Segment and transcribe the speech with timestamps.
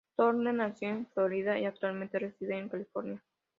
[0.17, 3.21] Thorne nació en Florida, y actualmente reside en California.